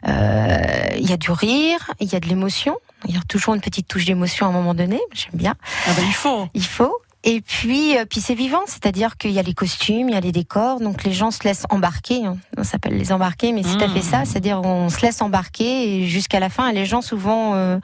Euh, 0.07 0.87
Il 0.97 1.09
y 1.09 1.13
a 1.13 1.17
du 1.17 1.31
rire, 1.31 1.91
il 1.99 2.11
y 2.11 2.15
a 2.15 2.19
de 2.19 2.27
l'émotion. 2.27 2.77
Il 3.07 3.15
y 3.15 3.17
a 3.17 3.21
toujours 3.27 3.55
une 3.55 3.61
petite 3.61 3.87
touche 3.87 4.05
d'émotion 4.05 4.45
à 4.45 4.49
un 4.49 4.51
moment 4.51 4.73
donné. 4.73 4.99
J'aime 5.13 5.33
bien. 5.33 5.55
Ah 5.87 5.91
ben, 5.95 6.03
il 6.05 6.13
faut. 6.13 6.47
Il 6.53 6.65
faut. 6.65 6.95
Et 7.23 7.41
puis, 7.41 7.97
euh, 7.97 8.05
puis 8.05 8.19
c'est 8.19 8.33
vivant, 8.33 8.61
c'est-à-dire 8.65 9.15
qu'il 9.15 9.29
y 9.31 9.37
a 9.37 9.43
les 9.43 9.53
costumes, 9.53 10.09
il 10.09 10.15
y 10.15 10.17
a 10.17 10.21
les 10.21 10.31
décors, 10.31 10.79
donc 10.79 11.03
les 11.03 11.13
gens 11.13 11.29
se 11.29 11.43
laissent 11.43 11.65
embarquer. 11.69 12.25
Hein. 12.25 12.37
On 12.57 12.63
s'appelle 12.63 12.97
les 12.97 13.11
embarquer, 13.11 13.53
mais 13.53 13.61
c'est 13.61 13.77
tout 13.77 13.83
à 13.83 13.89
fait 13.89 14.01
ça, 14.01 14.25
c'est-à-dire 14.25 14.61
on 14.61 14.89
se 14.89 15.01
laisse 15.01 15.21
embarquer 15.21 16.07
jusqu'à 16.07 16.39
la 16.39 16.49
fin. 16.49 16.69
Et 16.69 16.73
les 16.73 16.87
gens 16.87 17.03
souvent 17.03 17.53
euh, 17.53 17.77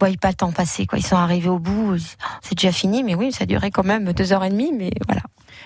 voient 0.00 0.10
pas 0.20 0.28
le 0.28 0.34
temps 0.34 0.50
passer. 0.50 0.84
Quoi, 0.84 0.98
ils 0.98 1.06
sont 1.06 1.16
arrivés 1.16 1.48
au 1.48 1.60
bout, 1.60 1.94
oh, 1.94 2.02
c'est 2.42 2.56
déjà 2.58 2.72
fini, 2.72 3.04
mais 3.04 3.14
oui, 3.14 3.30
ça 3.30 3.46
duré 3.46 3.70
quand 3.70 3.84
même 3.84 4.12
deux 4.12 4.32
heures 4.32 4.44
et 4.44 4.50
demie, 4.50 4.72
mais 4.72 4.90
voilà. 5.06 5.22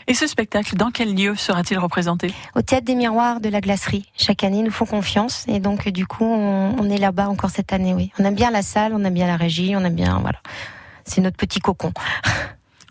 Et 0.06 0.14
ce 0.14 0.26
spectacle, 0.26 0.76
dans 0.76 0.90
quel 0.90 1.14
lieu 1.14 1.34
sera-t-il 1.36 1.78
représenté? 1.78 2.32
Au 2.54 2.62
théâtre 2.62 2.84
des 2.84 2.94
miroirs 2.94 3.40
de 3.40 3.48
la 3.48 3.60
glacerie. 3.60 4.06
Chaque 4.16 4.44
année, 4.44 4.58
ils 4.58 4.64
nous 4.64 4.70
font 4.70 4.86
confiance 4.86 5.44
et 5.48 5.60
donc 5.60 5.88
du 5.88 6.06
coup, 6.06 6.24
on, 6.24 6.76
on 6.78 6.90
est 6.90 6.98
là-bas 6.98 7.28
encore 7.28 7.50
cette 7.50 7.72
année. 7.72 7.94
Oui, 7.94 8.10
on 8.18 8.24
aime 8.24 8.34
bien 8.34 8.50
la 8.50 8.62
salle, 8.62 8.92
on 8.94 9.04
aime 9.04 9.14
bien 9.14 9.26
la 9.26 9.36
régie, 9.36 9.74
on 9.76 9.84
aime 9.84 9.94
bien 9.94 10.18
voilà. 10.20 10.38
C'est 11.04 11.20
notre 11.20 11.36
petit 11.36 11.60
cocon. 11.60 11.92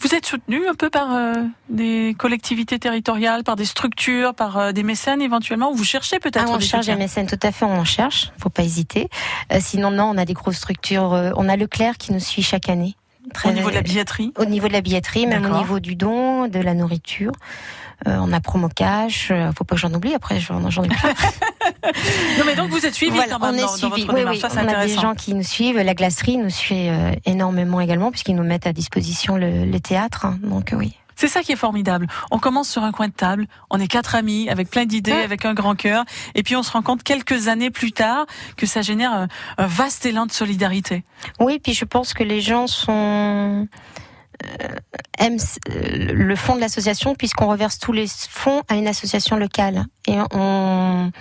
Vous 0.01 0.15
êtes 0.15 0.25
soutenu 0.25 0.65
un 0.65 0.75
peu 0.75 0.89
par 0.89 1.13
euh, 1.13 1.33
des 1.69 2.15
collectivités 2.17 2.79
territoriales, 2.79 3.43
par 3.43 3.57
des 3.57 3.65
structures, 3.65 4.33
par 4.33 4.57
euh, 4.57 4.71
des 4.71 4.83
mécènes 4.83 5.21
éventuellement 5.21 5.71
ou 5.71 5.75
Vous 5.75 5.83
cherchez 5.83 6.19
peut-être 6.19 6.45
ah, 6.47 6.51
on 6.53 6.57
des 6.57 6.65
cherche 6.65 6.85
des 6.85 6.95
mécènes, 6.95 7.27
tout 7.27 7.39
à 7.43 7.51
fait, 7.51 7.65
on 7.65 7.77
en 7.77 7.83
cherche, 7.83 8.31
faut 8.37 8.49
pas 8.49 8.63
hésiter. 8.63 9.09
Euh, 9.51 9.57
sinon, 9.59 9.91
non, 9.91 10.05
on 10.05 10.17
a 10.17 10.23
des 10.23 10.33
grosses 10.33 10.55
structures. 10.55 11.13
euh, 11.13 11.31
on 11.35 11.49
a 11.49 11.57
Leclerc 11.57 11.97
qui 11.97 12.13
nous 12.13 12.21
suit 12.21 12.43
chaque 12.43 12.69
année. 12.69 12.95
Au 13.45 13.51
niveau 13.51 13.69
de 13.69 13.75
la 13.75 13.81
billetterie 13.81 14.33
Au 14.37 14.45
niveau 14.45 14.67
de 14.67 14.73
la 14.73 14.81
billetterie, 14.81 15.27
même 15.27 15.45
au 15.45 15.57
niveau 15.57 15.79
du 15.79 15.95
don, 15.95 16.47
de 16.47 16.59
la 16.59 16.73
nourriture. 16.73 17.31
Euh, 18.07 18.17
on 18.21 18.31
a 18.31 18.39
promo 18.39 18.69
cash, 18.69 19.27
euh, 19.29 19.51
faut 19.57 19.65
pas 19.65 19.75
que 19.75 19.81
j'en 19.81 19.93
oublie, 19.93 20.13
après 20.13 20.39
j'en 20.39 20.65
ai 20.83 20.87
plus. 20.87 20.97
Non 22.39 22.45
mais 22.45 22.55
donc 22.55 22.69
vous 22.69 22.85
êtes 22.85 22.93
suivi 22.93 23.15
Voilà, 23.15 23.33
quand 23.33 23.39
même 23.39 23.55
on 23.55 23.57
est 23.57 23.61
dans, 23.61 23.77
dans 23.77 23.89
votre 23.89 24.13
Oui, 24.13 24.21
oui, 24.29 24.39
ça 24.39 24.47
on 24.53 24.67
a 24.67 24.85
des 24.85 24.93
gens 24.95 25.15
qui 25.15 25.33
nous 25.33 25.43
suivent. 25.43 25.77
La 25.77 25.93
glacerie 25.93 26.37
nous 26.37 26.49
suit 26.49 26.87
euh, 26.89 27.11
énormément 27.25 27.81
également, 27.81 28.09
puisqu'ils 28.11 28.35
nous 28.35 28.43
mettent 28.43 28.67
à 28.67 28.73
disposition 28.73 29.35
le, 29.35 29.65
le 29.65 29.79
théâtre. 29.81 30.25
hein. 30.25 30.37
Donc 30.43 30.71
euh, 30.71 30.77
oui. 30.77 30.95
C'est 31.19 31.27
ça 31.27 31.41
qui 31.41 31.51
est 31.51 31.57
formidable. 31.57 32.07
On 32.31 32.39
commence 32.39 32.69
sur 32.69 32.85
un 32.85 32.93
coin 32.93 33.09
de 33.09 33.13
table, 33.13 33.45
on 33.69 33.77
est 33.77 33.89
quatre 33.89 34.15
amis 34.15 34.47
avec 34.49 34.69
plein 34.69 34.85
d'idées, 34.85 35.11
Ouais. 35.11 35.21
avec 35.23 35.43
un 35.43 35.53
grand 35.53 35.75
cœur, 35.75 36.05
et 36.33 36.43
puis 36.43 36.55
on 36.55 36.63
se 36.63 36.71
rend 36.71 36.81
compte 36.81 37.03
quelques 37.03 37.49
années 37.49 37.71
plus 37.71 37.91
tard 37.91 38.25
que 38.55 38.65
ça 38.65 38.81
génère 38.81 39.11
un, 39.11 39.27
un 39.57 39.67
vaste 39.67 40.05
élan 40.05 40.27
de 40.27 40.31
solidarité. 40.31 41.03
Oui, 41.41 41.59
puis 41.59 41.73
je 41.73 41.83
pense 41.83 42.13
que 42.13 42.23
les 42.23 42.39
gens 42.39 42.67
sont 42.67 43.67
euh, 44.45 44.67
aiment 45.17 45.37
euh, 45.69 46.13
le 46.13 46.35
fond 46.37 46.55
de 46.55 46.61
l'association 46.61 47.15
puisqu'on 47.15 47.47
reverse 47.47 47.79
tous 47.79 47.91
les 47.91 48.05
fonds 48.07 48.63
à 48.69 48.75
une 48.75 48.87
association 48.87 49.35
locale 49.35 49.83
et 50.07 50.15
on 50.31 51.11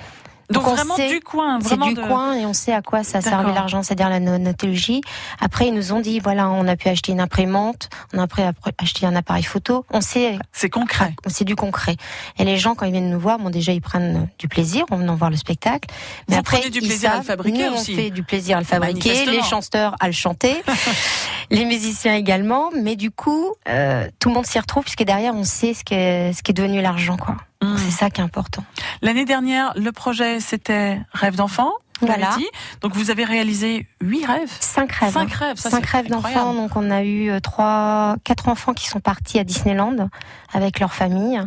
Donc, 0.51 0.67
on 0.67 0.75
vraiment 0.75 0.97
sait- 0.97 1.09
du 1.09 1.21
coin, 1.21 1.59
c'est 1.61 1.69
vraiment 1.69 1.87
du 1.89 1.95
de- 1.95 2.01
coin 2.03 2.33
et 2.35 2.47
on 2.47 2.55
sait 2.55 2.73
à 2.73 2.81
quoi 2.81 3.03
ça 3.05 3.21
servait 3.21 3.53
l'argent, 3.53 3.83
c'est-à-dire 3.83 4.09
la 4.09 4.19
no- 4.21 4.39
notologie. 4.39 5.03
Après, 5.41 5.69
ils 5.69 5.75
nous 5.75 5.93
ont 5.93 6.01
dit 6.01 6.21
voilà, 6.21 6.49
on 6.49 6.67
a 6.67 6.75
pu 6.77 6.89
acheter 6.89 7.13
une 7.13 7.21
imprimante, 7.21 7.91
on 8.15 8.19
a 8.19 8.27
pu 8.27 8.41
acheter 8.79 9.05
un 9.07 9.15
appareil 9.15 9.43
photo. 9.45 9.85
On 9.91 10.01
sait 10.01 10.39
C'est 10.53 10.71
concret. 10.71 11.15
c'est 11.27 11.45
du 11.45 11.55
concret. 11.55 11.97
Et 12.39 12.45
les 12.45 12.57
gens, 12.57 12.75
quand 12.75 12.87
ils 12.87 12.93
viennent 12.93 13.11
nous 13.11 13.21
voir, 13.21 13.39
bon, 13.39 13.51
déjà, 13.51 13.73
ils 13.73 13.83
prennent 13.83 14.29
du 14.39 14.49
plaisir 14.49 14.85
en 14.91 14.97
venant 14.97 15.17
voir 15.17 15.31
le 15.31 15.37
spectacle. 15.37 15.89
Mais 16.29 16.37
Vous 16.37 16.41
après, 16.41 16.71
du 16.71 16.79
ils 16.79 16.87
plaisir 16.87 17.11
à 17.11 17.13
le 17.13 17.19
savent, 17.19 17.27
fabriquer 17.27 17.69
nous, 17.69 17.77
aussi. 17.77 17.93
On 17.93 17.97
fait 17.97 18.11
du 18.11 18.23
plaisir 18.23 18.57
à 18.57 18.61
le 18.61 18.67
fabriquer, 18.67 19.27
les 19.27 19.43
chanteurs 19.43 19.97
à 20.01 20.07
le 20.07 20.13
chanter, 20.13 20.63
les 21.51 21.65
musiciens 21.67 22.15
également. 22.15 22.71
Mais 22.75 22.97
du 22.97 23.11
coup, 23.11 23.53
euh, 23.69 24.09
tout 24.19 24.29
le 24.31 24.35
monde 24.35 24.47
s'y 24.47 24.59
retrouve 24.59 24.85
puisque 24.85 25.03
derrière, 25.05 25.35
on 25.35 25.45
sait 25.45 25.75
ce 25.75 25.85
qu'est 25.85 26.33
ce 26.33 26.43
qui 26.43 26.53
est 26.53 26.55
devenu 26.55 26.81
l'argent, 26.81 27.17
quoi. 27.17 27.37
Mmh. 27.63 27.77
C'est 27.77 27.91
ça 27.91 28.11
qui 28.11 28.21
est 28.21 28.25
important. 28.25 28.65
L'année 29.03 29.25
dernière, 29.25 29.73
le 29.77 29.91
projet 29.93 30.41
c'était 30.41 31.01
Rêve 31.13 31.37
d'enfant. 31.37 31.73
Voilà. 32.01 32.37
Donc 32.81 32.95
vous 32.95 33.11
avez 33.11 33.25
réalisé 33.25 33.89
huit 34.01 34.25
rêves. 34.25 34.53
Cinq 34.61 34.93
rêves. 34.93 35.13
Cinq 35.13 35.33
hein. 35.33 35.37
rêves, 35.37 35.57
ça 35.57 35.71
Cinq 35.71 35.87
rêves 35.87 36.09
d'enfants. 36.09 36.55
Donc, 36.55 36.77
on 36.77 36.91
a 36.91 37.03
eu 37.03 37.31
euh, 37.31 37.41
trois, 37.41 38.17
quatre 38.25 38.49
enfants 38.49 38.73
qui 38.73 38.87
sont 38.87 39.01
partis 39.01 39.39
à 39.39 39.45
Disneyland 39.45 40.09
avec 40.53 40.79
leur 40.79 40.95
famille. 40.95 41.41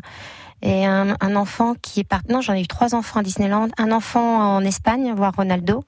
Et 0.62 0.86
un, 0.86 1.16
un 1.22 1.36
enfant 1.36 1.74
qui 1.82 2.02
est 2.02 2.04
parti. 2.04 2.32
Non, 2.32 2.42
j'en 2.42 2.54
ai 2.54 2.62
eu 2.62 2.68
trois 2.68 2.94
enfants 2.94 3.22
à 3.22 3.24
Disneyland. 3.24 3.70
Un 3.78 3.92
enfant 3.92 4.56
en 4.56 4.64
Espagne, 4.64 5.14
voir 5.16 5.34
Ronaldo. 5.36 5.86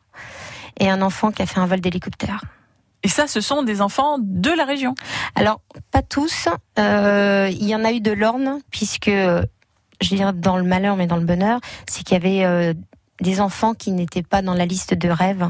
Et 0.80 0.90
un 0.90 1.02
enfant 1.02 1.32
qui 1.32 1.42
a 1.42 1.46
fait 1.46 1.60
un 1.60 1.68
vol 1.68 1.82
d'hélicoptère. 1.82 2.42
Et 3.04 3.10
ça, 3.10 3.28
ce 3.28 3.42
sont 3.42 3.64
des 3.64 3.82
enfants 3.82 4.18
de 4.20 4.50
la 4.50 4.64
région. 4.64 4.96
Alors, 5.36 5.60
pas 5.92 6.02
tous. 6.02 6.48
Euh, 6.80 7.50
il 7.52 7.68
y 7.68 7.76
en 7.76 7.84
a 7.84 7.92
eu 7.92 8.00
de 8.00 8.12
l'orne, 8.12 8.60
puisque, 8.72 9.12
je 10.04 10.10
veux 10.12 10.18
dire, 10.18 10.34
dans 10.34 10.58
le 10.58 10.64
malheur, 10.64 10.96
mais 10.96 11.08
dans 11.08 11.18
le 11.18 11.26
bonheur, 11.26 11.60
c'est 11.88 12.04
qu'il 12.04 12.14
y 12.14 12.20
avait 12.20 12.46
euh, 12.46 12.74
des 13.22 13.42
enfants 13.42 13.74
qui 13.74 13.92
n'étaient 13.92 14.24
pas 14.24 14.42
dans 14.42 14.54
la 14.54 14.66
liste 14.66 14.94
de 14.94 15.10
rêves. 15.10 15.48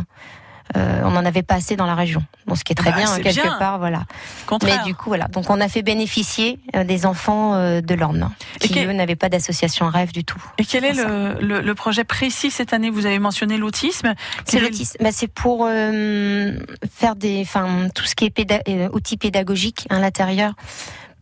Euh, 0.77 1.01
on 1.03 1.11
n'en 1.11 1.25
avait 1.25 1.43
pas 1.43 1.55
assez 1.55 1.75
dans 1.75 1.85
la 1.85 1.93
région. 1.93 2.23
Bon, 2.47 2.55
ce 2.55 2.63
qui 2.63 2.71
est 2.71 2.75
très 2.75 2.89
Bah, 2.91 2.97
bien, 2.97 3.11
hein, 3.11 3.19
quelque 3.21 3.43
bien. 3.43 3.57
part, 3.59 3.77
voilà. 3.79 4.03
Contraire. 4.47 4.79
Mais 4.79 4.83
du 4.85 4.95
coup, 4.95 5.09
voilà. 5.09 5.27
Donc, 5.27 5.49
on 5.49 5.59
a 5.59 5.67
fait 5.67 5.83
bénéficier 5.83 6.57
euh, 6.75 6.83
des 6.85 7.05
enfants 7.05 7.53
de 7.81 7.93
l'Orne, 7.93 8.31
qui, 8.59 8.69
quel- 8.73 8.89
eux, 8.89 8.93
n'avaient 8.93 9.17
pas 9.17 9.27
d'association 9.29 9.87
rêve 9.89 10.13
du 10.13 10.23
tout. 10.23 10.41
Et 10.57 10.63
quel 10.65 10.85
est 10.85 10.93
le, 10.93 11.37
le, 11.41 11.59
le 11.61 11.75
projet 11.75 12.05
précis 12.05 12.49
cette 12.49 12.73
année? 12.73 12.89
Vous 12.89 13.05
avez 13.05 13.19
mentionné 13.19 13.57
l'autisme. 13.57 14.13
C'est 14.45 14.61
l'autisme. 14.61 14.97
Bah, 15.01 15.11
c'est 15.11 15.27
pour 15.27 15.67
euh, 15.69 16.53
faire 16.91 17.17
des, 17.17 17.41
enfin, 17.41 17.89
tout 17.93 18.05
ce 18.05 18.15
qui 18.15 18.25
est 18.25 18.29
péda 18.31 18.59
outils 18.93 19.17
pédagogiques 19.17 19.85
à 19.89 19.99
l'intérieur 19.99 20.53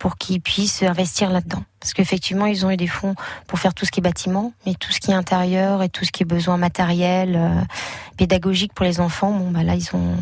pour 0.01 0.17
qu'ils 0.17 0.41
puissent 0.41 0.81
investir 0.81 1.29
là-dedans. 1.29 1.63
Parce 1.79 1.93
qu'effectivement, 1.93 2.47
ils 2.47 2.65
ont 2.65 2.71
eu 2.71 2.75
des 2.75 2.87
fonds 2.87 3.13
pour 3.45 3.59
faire 3.59 3.75
tout 3.75 3.85
ce 3.85 3.91
qui 3.91 3.99
est 3.99 4.03
bâtiment, 4.03 4.51
mais 4.65 4.73
tout 4.73 4.91
ce 4.91 4.99
qui 4.99 5.11
est 5.11 5.13
intérieur 5.13 5.83
et 5.83 5.89
tout 5.89 6.05
ce 6.05 6.11
qui 6.11 6.23
est 6.23 6.25
besoin 6.25 6.57
matériel, 6.57 7.35
euh, 7.35 7.61
pédagogique 8.17 8.73
pour 8.73 8.83
les 8.83 8.99
enfants, 8.99 9.31
bon, 9.31 9.51
bah 9.51 9.61
là, 9.61 9.75
ils 9.75 9.95
ont, 9.95 10.15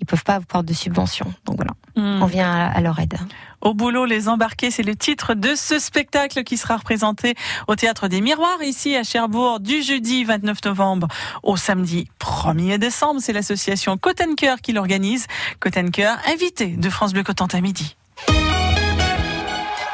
ils 0.00 0.06
peuvent 0.06 0.24
pas 0.24 0.36
avoir 0.36 0.64
de 0.64 0.72
subvention. 0.72 1.26
Donc 1.44 1.56
voilà, 1.56 1.72
Hmm. 1.94 2.22
on 2.22 2.26
vient 2.26 2.50
à, 2.50 2.68
à 2.68 2.80
leur 2.80 2.98
aide. 2.98 3.18
Au 3.60 3.74
boulot, 3.74 4.06
les 4.06 4.30
embarqués, 4.30 4.70
c'est 4.70 4.82
le 4.82 4.96
titre 4.96 5.34
de 5.34 5.54
ce 5.54 5.78
spectacle 5.78 6.42
qui 6.42 6.56
sera 6.56 6.78
représenté 6.78 7.34
au 7.68 7.76
Théâtre 7.76 8.08
des 8.08 8.22
Miroirs, 8.22 8.62
ici 8.62 8.96
à 8.96 9.02
Cherbourg, 9.02 9.60
du 9.60 9.82
jeudi 9.82 10.24
29 10.24 10.64
novembre 10.64 11.08
au 11.42 11.58
samedi 11.58 12.08
1er 12.18 12.78
décembre. 12.78 13.20
C'est 13.20 13.34
l'association 13.34 13.98
Cotencoeur 13.98 14.62
qui 14.62 14.72
l'organise. 14.72 15.26
Cotencoeur, 15.60 16.16
invité 16.32 16.68
de 16.68 16.88
France 16.88 17.12
Bleu 17.12 17.24
Cotentin 17.24 17.60
midi. 17.60 17.94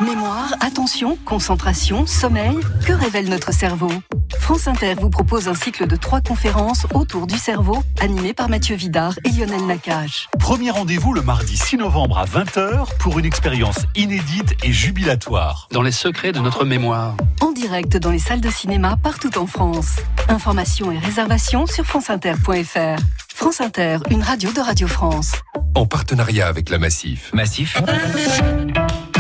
Mémoire, 0.05 0.55
attention, 0.61 1.17
concentration, 1.25 2.07
sommeil, 2.07 2.59
que 2.87 2.93
révèle 2.93 3.29
notre 3.29 3.53
cerveau? 3.53 3.91
France 4.39 4.67
Inter 4.67 4.95
vous 5.01 5.11
propose 5.11 5.47
un 5.49 5.55
cycle 5.55 5.87
de 5.87 5.95
trois 5.97 6.21
conférences 6.21 6.87
autour 6.95 7.27
du 7.27 7.39
cerveau, 7.39 7.83
animé 8.01 8.33
par 8.33 8.49
Mathieu 8.49 8.75
Vidard 8.75 9.15
et 9.25 9.31
Lionel 9.31 9.65
Nakache. 9.67 10.29
Premier 10.41 10.71
rendez-vous 10.71 11.13
le 11.13 11.23
mardi 11.23 11.57
6 11.57 11.77
novembre 11.77 12.19
à 12.19 12.25
20h 12.25 12.97
pour 12.99 13.19
une 13.19 13.25
expérience 13.25 13.81
inédite 13.95 14.55
et 14.65 14.73
jubilatoire. 14.73 15.69
dans 15.71 15.83
les 15.83 15.93
secrets 15.93 16.33
de 16.33 16.41
notre 16.41 16.65
mémoire. 16.65 17.15
En 17.41 17.53
direct 17.53 17.97
dans 17.97 18.11
les 18.11 18.19
salles 18.19 18.41
de 18.41 18.51
cinéma 18.51 18.97
partout 19.03 19.39
en 19.39 19.47
France. 19.47 19.97
Informations 20.29 20.91
et 20.91 20.99
réservations 20.99 21.67
sur 21.67 21.85
franceinter.fr. 21.85 23.01
France 23.29 23.61
Inter, 23.61 23.99
une 24.11 24.23
radio 24.23 24.51
de 24.53 24.61
Radio 24.61 24.89
France. 24.89 25.33
en 25.75 25.87
partenariat 25.87 26.49
avec 26.49 26.69
la 26.71 26.79
Massif. 26.79 27.31
Massif. 27.33 27.81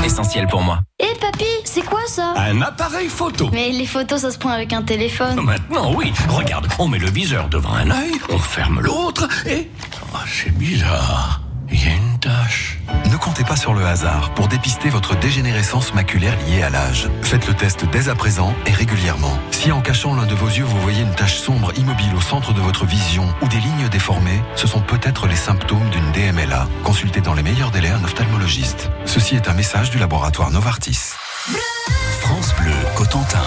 Essentiel 0.04 0.47
pour 0.49 0.62
moi. 0.62 0.80
Eh 0.99 1.14
papy, 1.21 1.44
c'est 1.64 1.85
quoi 1.85 2.00
ça? 2.06 2.35
Un 2.37 2.61
appareil 2.62 3.09
photo. 3.09 3.49
Mais 3.52 3.71
les 3.71 3.87
photos, 3.87 4.23
ça 4.23 4.30
se 4.30 4.38
prend 4.38 4.50
avec 4.50 4.73
un 4.73 4.82
téléphone. 4.82 5.40
Maintenant, 5.40 5.94
oui. 5.94 6.12
Regarde, 6.28 6.66
on 6.78 6.88
met 6.88 6.99
le 6.99 7.09
viseur 7.09 7.49
devant 7.49 7.75
un 7.75 7.90
œil, 7.90 8.12
on 8.28 8.38
ferme 8.38 8.80
l'autre 8.80 9.28
et... 9.47 9.71
Oh, 10.12 10.18
c'est 10.26 10.52
bizarre. 10.56 11.41
Sur 13.56 13.75
le 13.75 13.85
hasard 13.85 14.32
pour 14.35 14.49
dépister 14.49 14.88
votre 14.88 15.16
dégénérescence 15.16 15.94
maculaire 15.94 16.37
liée 16.47 16.62
à 16.62 16.71
l'âge. 16.71 17.09
Faites 17.23 17.47
le 17.47 17.54
test 17.54 17.85
dès 17.90 18.09
à 18.09 18.14
présent 18.14 18.54
et 18.66 18.73
régulièrement. 18.73 19.38
Si 19.50 19.71
en 19.73 19.80
cachant 19.80 20.14
l'un 20.14 20.26
de 20.26 20.35
vos 20.35 20.49
yeux, 20.49 20.64
vous 20.64 20.80
voyez 20.80 21.02
une 21.02 21.14
tache 21.14 21.37
sombre 21.37 21.73
immobile 21.76 22.14
au 22.16 22.21
centre 22.21 22.52
de 22.52 22.61
votre 22.61 22.87
vision 22.87 23.26
ou 23.42 23.49
des 23.49 23.59
lignes 23.59 23.88
déformées, 23.90 24.42
ce 24.56 24.66
sont 24.66 24.80
peut-être 24.80 25.26
les 25.26 25.37
symptômes 25.37 25.88
d'une 25.90 26.12
DMLA. 26.12 26.68
Consultez 26.85 27.21
dans 27.21 27.35
les 27.35 27.42
meilleurs 27.42 27.71
délais 27.71 27.90
un 27.90 28.02
ophtalmologiste. 28.04 28.90
Ceci 29.04 29.37
est 29.37 29.49
un 29.49 29.54
message 29.54 29.90
du 29.90 29.99
laboratoire 29.99 30.50
Novartis. 30.50 31.12
France 32.21 32.54
Bleu 32.56 32.73
Cotentin. 32.97 33.42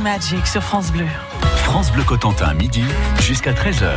Magic 0.00 0.48
sur 0.48 0.64
France 0.64 0.90
Bleu. 0.90 1.06
France 1.58 1.92
Bleu 1.92 2.02
Cotentin, 2.02 2.54
midi 2.54 2.82
jusqu'à 3.20 3.52
13h. 3.52 3.88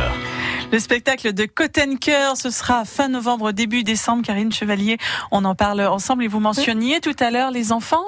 Le 0.70 0.78
spectacle 0.78 1.32
de 1.32 1.46
Cottencoeur, 1.46 2.36
ce 2.36 2.50
sera 2.50 2.84
fin 2.84 3.08
novembre, 3.08 3.50
début 3.50 3.82
décembre. 3.82 4.22
Karine 4.22 4.52
Chevalier, 4.52 4.98
on 5.32 5.44
en 5.44 5.56
parle 5.56 5.80
ensemble. 5.80 6.22
Et 6.22 6.28
vous 6.28 6.38
mentionniez 6.38 7.00
tout 7.00 7.16
à 7.18 7.32
l'heure 7.32 7.50
les 7.50 7.72
enfants 7.72 8.04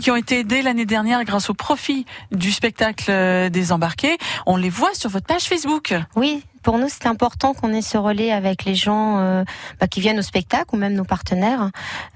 qui 0.00 0.12
ont 0.12 0.16
été 0.16 0.38
aidés 0.38 0.62
l'année 0.62 0.86
dernière 0.86 1.24
grâce 1.24 1.50
au 1.50 1.54
profit 1.54 2.06
du 2.30 2.52
spectacle 2.52 3.10
euh, 3.10 3.48
des 3.48 3.72
embarqués. 3.72 4.16
On 4.46 4.56
les 4.56 4.70
voit 4.70 4.94
sur 4.94 5.10
votre 5.10 5.26
page 5.26 5.42
Facebook. 5.42 5.94
Oui, 6.14 6.44
pour 6.62 6.78
nous, 6.78 6.88
c'est 6.88 7.06
important 7.06 7.52
qu'on 7.52 7.72
ait 7.72 7.82
ce 7.82 7.98
relais 7.98 8.30
avec 8.30 8.64
les 8.64 8.76
gens 8.76 9.18
euh, 9.18 9.42
bah, 9.80 9.88
qui 9.88 10.00
viennent 10.00 10.20
au 10.20 10.22
spectacle 10.22 10.72
ou 10.72 10.78
même 10.78 10.94
nos 10.94 11.04
partenaires 11.04 11.70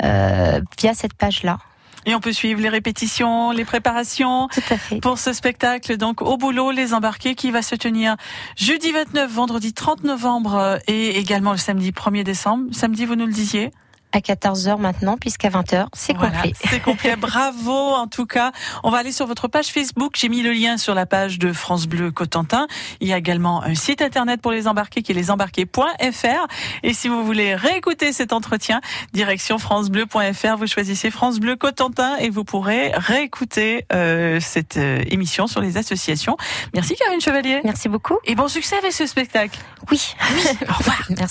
euh, 0.05 0.61
via 0.79 0.95
cette 0.95 1.15
page-là. 1.15 1.59
Et 2.05 2.15
on 2.15 2.21
peut 2.21 2.33
suivre 2.33 2.61
les 2.61 2.69
répétitions, 2.69 3.53
les 3.53 3.65
préparations 3.65 4.49
Tout 4.49 4.61
à 4.71 4.77
fait. 4.77 5.01
pour 5.01 5.19
ce 5.19 5.33
spectacle. 5.33 5.97
Donc 5.97 6.21
au 6.23 6.37
boulot, 6.37 6.71
les 6.71 6.95
embarqués 6.95 7.35
qui 7.35 7.51
va 7.51 7.63
se 7.63 7.75
tenir 7.75 8.17
jeudi 8.57 8.91
29, 8.93 9.31
vendredi 9.31 9.73
30 9.73 10.05
novembre 10.05 10.79
et 10.89 11.19
également 11.19 11.53
le 11.53 11.59
samedi 11.59 11.91
1er 11.91 12.25
décembre. 12.25 12.65
Samedi, 12.73 13.05
vous 13.07 13.15
nous 13.15 13.27
le 13.27 13.33
disiez? 13.33 13.71
À 14.13 14.21
14h 14.21 14.79
maintenant, 14.79 15.17
puisqu'à 15.17 15.49
20h, 15.49 15.87
c'est 15.95 16.15
Voilà, 16.17 16.37
complet. 16.37 16.53
C'est 16.69 16.81
complet. 16.81 17.17
Bravo 17.23 17.73
en 17.73 18.07
tout 18.07 18.27
cas. 18.27 18.53
On 18.83 18.91
va 18.91 18.99
aller 18.99 19.13
sur 19.13 19.27
votre 19.27 19.49
page 19.49 19.69
Facebook. 19.69 20.15
J'ai 20.17 20.29
mis 20.29 20.43
le 20.43 20.53
lien 20.53 20.77
sur 20.77 20.95
la 20.95 21.07
page 21.07 21.39
de 21.39 21.53
France 21.53 21.87
Bleu 21.87 22.11
Cotentin. 22.11 22.67
Il 23.01 23.09
y 23.09 23.13
a 23.13 23.19
également 23.19 23.63
un 23.63 23.75
site 23.75 24.03
internet 24.03 24.41
pour 24.41 24.53
les 24.53 24.69
embarqués 24.69 25.03
qui 25.03 25.13
est 25.13 25.15
lesembarqués.fr. 25.15 26.47
Et 26.83 26.95
si 26.95 27.09
vous 27.09 27.25
voulez 27.25 27.55
réécouter 27.55 28.13
cet 28.13 28.33
entretien, 28.33 28.81
direction 29.13 29.59
francebleu.fr. 29.59 30.57
Vous 30.57 30.67
choisissez 30.67 31.11
France 31.11 31.41
Bleu 31.41 31.57
Cotentin 31.57 32.17
et 32.17 32.31
vous 32.31 32.45
pourrez 32.45 32.93
réécouter 32.95 33.87
euh, 33.93 34.41
cette 34.41 34.77
euh, 34.77 35.03
émission 35.09 35.47
sur 35.47 35.61
les 35.61 35.77
associations. 35.77 36.37
Merci 36.75 36.97
Karine 36.97 37.21
Chevalier. 37.21 37.61
Merci 37.65 37.89
beaucoup. 37.89 38.19
Et 38.25 38.35
bon 38.35 38.49
succès 38.49 38.77
avec 38.77 38.93
ce 38.93 39.07
spectacle. 39.07 39.59
Oui. 39.91 40.15
Au 40.69 40.73
revoir. 40.75 41.03
Merci. 41.11 41.31